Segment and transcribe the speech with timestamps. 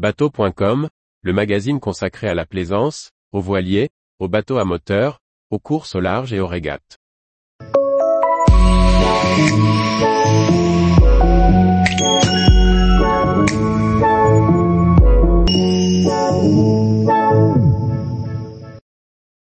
[0.00, 0.88] Bateau.com,
[1.20, 6.00] le magazine consacré à la plaisance, aux voiliers, aux bateaux à moteur, aux courses au
[6.00, 6.96] large et aux régates.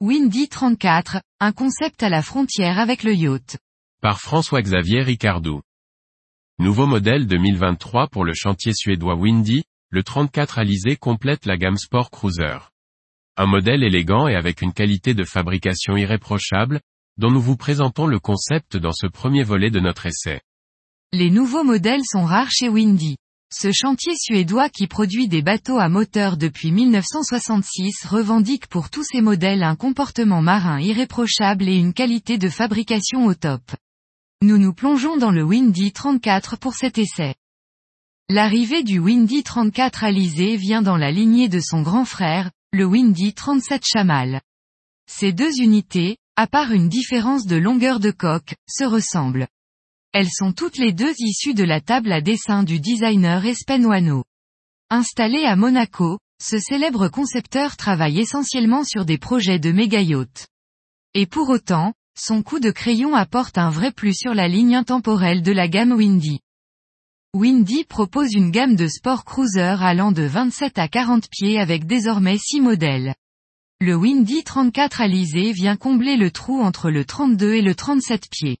[0.00, 3.58] Windy 34, un concept à la frontière avec le yacht.
[4.00, 5.62] Par François-Xavier Ricardou.
[6.60, 12.10] Nouveau modèle 2023 pour le chantier suédois Windy, le 34 Alizé complète la gamme Sport
[12.10, 12.58] Cruiser.
[13.36, 16.80] Un modèle élégant et avec une qualité de fabrication irréprochable,
[17.18, 20.40] dont nous vous présentons le concept dans ce premier volet de notre essai.
[21.12, 23.16] Les nouveaux modèles sont rares chez Windy.
[23.54, 29.20] Ce chantier suédois qui produit des bateaux à moteur depuis 1966 revendique pour tous ses
[29.20, 33.62] modèles un comportement marin irréprochable et une qualité de fabrication au top.
[34.42, 37.36] Nous nous plongeons dans le Windy 34 pour cet essai.
[38.28, 43.34] L'arrivée du Windy 34 Alizé vient dans la lignée de son grand frère, le Windy
[43.34, 44.40] 37 Chamal.
[45.08, 49.46] Ces deux unités, à part une différence de longueur de coque, se ressemblent.
[50.12, 54.24] Elles sont toutes les deux issues de la table à dessin du designer Espen Wano.
[54.90, 60.48] Installé à Monaco, ce célèbre concepteur travaille essentiellement sur des projets de méga yachts.
[61.14, 65.42] Et pour autant, son coup de crayon apporte un vrai plus sur la ligne intemporelle
[65.42, 66.40] de la gamme Windy.
[67.34, 72.38] Windy propose une gamme de sport cruiser allant de 27 à 40 pieds avec désormais
[72.38, 73.14] 6 modèles.
[73.80, 78.56] Le Windy 34 Alizé vient combler le trou entre le 32 et le 37 pieds.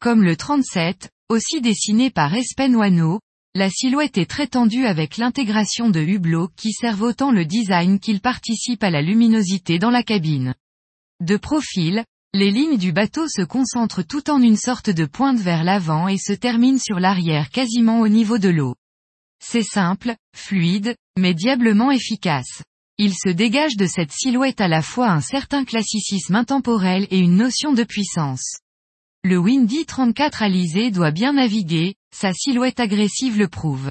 [0.00, 3.20] Comme le 37, aussi dessiné par Espen Wano,
[3.54, 8.20] la silhouette est très tendue avec l'intégration de hublots qui servent autant le design qu'ils
[8.20, 10.54] participent à la luminosité dans la cabine.
[11.20, 15.64] De profil, les lignes du bateau se concentrent tout en une sorte de pointe vers
[15.64, 18.76] l'avant et se terminent sur l'arrière quasiment au niveau de l'eau.
[19.42, 22.62] C'est simple, fluide, mais diablement efficace.
[22.98, 27.36] Il se dégage de cette silhouette à la fois un certain classicisme intemporel et une
[27.36, 28.58] notion de puissance.
[29.24, 33.90] Le Windy 34 Alizé doit bien naviguer, sa silhouette agressive le prouve.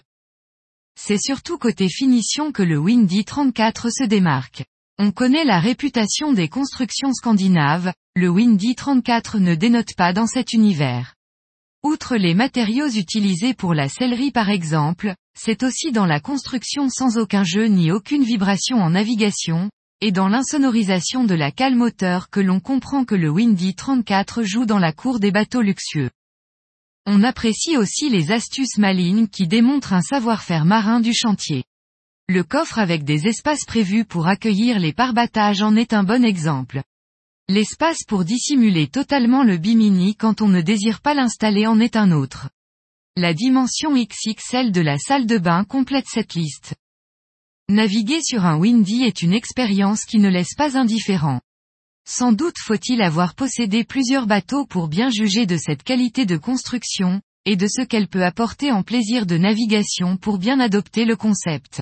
[0.97, 4.63] C'est surtout côté finition que le Windy 34 se démarque.
[5.01, 10.51] On connaît la réputation des constructions scandinaves, le Windy 34 ne dénote pas dans cet
[10.51, 11.15] univers.
[11.83, 17.17] Outre les matériaux utilisés pour la sellerie par exemple, c'est aussi dans la construction sans
[17.17, 19.69] aucun jeu ni aucune vibration en navigation,
[20.01, 24.65] et dans l'insonorisation de la cale moteur que l'on comprend que le Windy 34 joue
[24.65, 26.09] dans la cour des bateaux luxueux.
[27.05, 31.63] On apprécie aussi les astuces malignes qui démontrent un savoir-faire marin du chantier.
[32.31, 36.83] Le coffre avec des espaces prévus pour accueillir les parbattages en est un bon exemple.
[37.47, 42.11] L'espace pour dissimuler totalement le bimini quand on ne désire pas l'installer en est un
[42.11, 42.51] autre.
[43.17, 46.75] La dimension XXL de la salle de bain complète cette liste.
[47.67, 51.41] Naviguer sur un Windy est une expérience qui ne laisse pas indifférent.
[52.07, 57.23] Sans doute faut-il avoir possédé plusieurs bateaux pour bien juger de cette qualité de construction,
[57.45, 61.81] et de ce qu'elle peut apporter en plaisir de navigation pour bien adopter le concept.